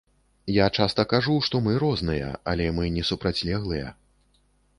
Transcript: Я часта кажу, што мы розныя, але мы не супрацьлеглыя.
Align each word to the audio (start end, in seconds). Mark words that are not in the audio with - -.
Я 0.53 0.69
часта 0.77 1.03
кажу, 1.11 1.35
што 1.47 1.61
мы 1.67 1.75
розныя, 1.83 2.33
але 2.53 2.65
мы 2.79 2.89
не 2.97 3.05
супрацьлеглыя. 3.11 3.87